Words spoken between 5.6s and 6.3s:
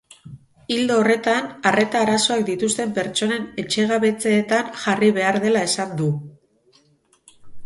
esan du.